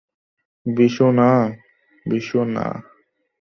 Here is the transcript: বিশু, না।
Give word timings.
বিশু, 0.65 1.07
না। 2.55 2.65